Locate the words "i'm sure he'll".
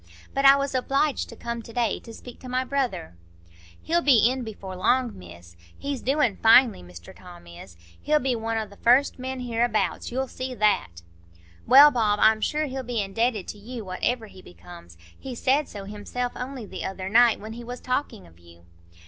12.19-12.81